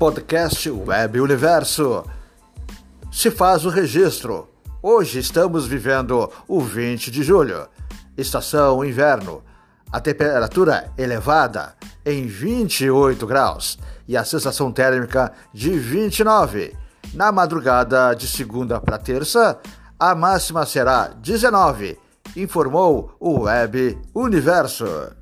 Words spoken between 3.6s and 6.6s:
o registro. Hoje estamos vivendo o